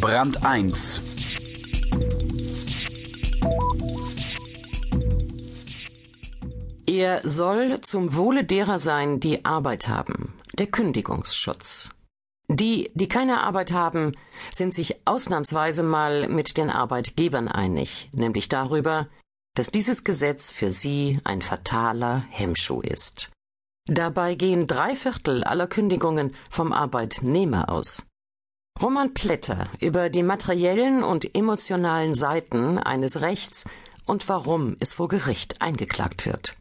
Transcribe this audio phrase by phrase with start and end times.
[0.00, 1.02] Brand 1
[6.86, 10.32] Er soll zum Wohle derer sein, die Arbeit haben.
[10.54, 11.90] Der Kündigungsschutz.
[12.48, 14.12] Die, die keine Arbeit haben,
[14.50, 19.06] sind sich ausnahmsweise mal mit den Arbeitgebern einig, nämlich darüber,
[19.54, 23.30] dass dieses Gesetz für sie ein fataler Hemmschuh ist.
[23.86, 28.06] Dabei gehen drei Viertel aller Kündigungen vom Arbeitnehmer aus.
[28.80, 33.64] Roman Plätter über die materiellen und emotionalen Seiten eines Rechts
[34.06, 36.56] und warum es vor Gericht eingeklagt wird.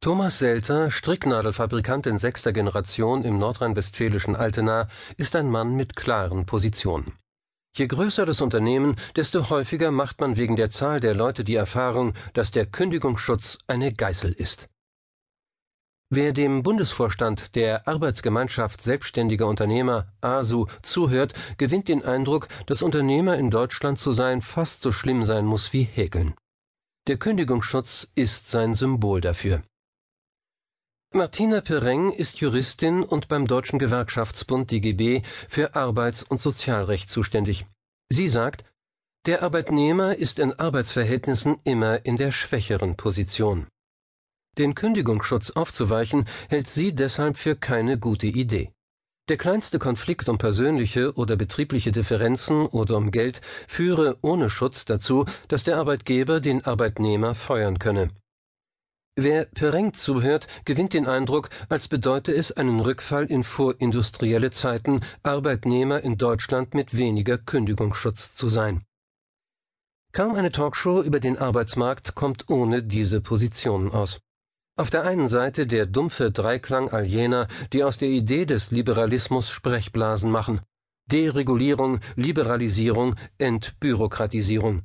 [0.00, 7.12] Thomas Selter, Stricknadelfabrikant in sechster Generation im nordrhein-westfälischen Altena, ist ein Mann mit klaren Positionen.
[7.76, 12.14] Je größer das Unternehmen, desto häufiger macht man wegen der Zahl der Leute die Erfahrung,
[12.32, 14.69] dass der Kündigungsschutz eine Geißel ist.
[16.12, 23.48] Wer dem Bundesvorstand der Arbeitsgemeinschaft Selbstständiger Unternehmer ASU zuhört, gewinnt den Eindruck, dass Unternehmer in
[23.48, 26.34] Deutschland zu sein fast so schlimm sein muss wie Häkeln.
[27.06, 29.62] Der Kündigungsschutz ist sein Symbol dafür.
[31.14, 37.66] Martina Pereng ist Juristin und beim Deutschen Gewerkschaftsbund DGB für Arbeits- und Sozialrecht zuständig.
[38.08, 38.64] Sie sagt,
[39.26, 43.68] der Arbeitnehmer ist in Arbeitsverhältnissen immer in der schwächeren Position.
[44.58, 48.72] Den Kündigungsschutz aufzuweichen, hält sie deshalb für keine gute Idee.
[49.28, 55.24] Der kleinste Konflikt um persönliche oder betriebliche Differenzen oder um Geld führe ohne Schutz dazu,
[55.46, 58.08] dass der Arbeitgeber den Arbeitnehmer feuern könne.
[59.16, 66.02] Wer Pereng zuhört, gewinnt den Eindruck, als bedeute es einen Rückfall in vorindustrielle Zeiten, Arbeitnehmer
[66.02, 68.82] in Deutschland mit weniger Kündigungsschutz zu sein.
[70.12, 74.20] Kaum eine Talkshow über den Arbeitsmarkt kommt ohne diese Positionen aus.
[74.76, 79.50] Auf der einen Seite der dumpfe Dreiklang all jener, die aus der Idee des Liberalismus
[79.50, 80.60] Sprechblasen machen.
[81.10, 84.82] Deregulierung, Liberalisierung, Entbürokratisierung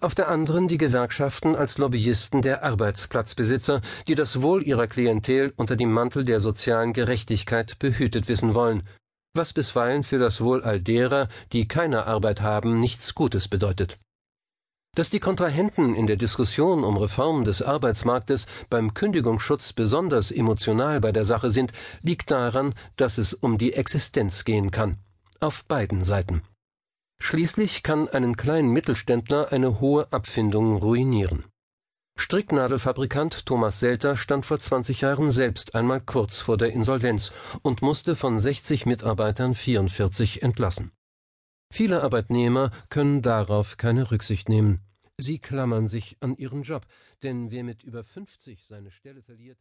[0.00, 5.74] auf der anderen die Gewerkschaften als Lobbyisten der Arbeitsplatzbesitzer, die das Wohl ihrer Klientel unter
[5.74, 8.84] dem Mantel der sozialen Gerechtigkeit behütet wissen wollen,
[9.34, 13.98] was bisweilen für das Wohl all derer, die keine Arbeit haben, nichts Gutes bedeutet.
[14.94, 21.12] Dass die Kontrahenten in der Diskussion um Reformen des Arbeitsmarktes beim Kündigungsschutz besonders emotional bei
[21.12, 21.72] der Sache sind,
[22.02, 24.98] liegt daran, dass es um die Existenz gehen kann.
[25.40, 26.42] Auf beiden Seiten.
[27.20, 31.44] Schließlich kann einen kleinen Mittelständler eine hohe Abfindung ruinieren.
[32.16, 37.32] Stricknadelfabrikant Thomas Selter stand vor 20 Jahren selbst einmal kurz vor der Insolvenz
[37.62, 40.90] und musste von 60 Mitarbeitern 44 entlassen.
[41.70, 44.80] Viele Arbeitnehmer können darauf keine Rücksicht nehmen.
[45.18, 46.86] Sie klammern sich an ihren Job,
[47.22, 49.58] denn wer mit über 50 seine Stelle verliert,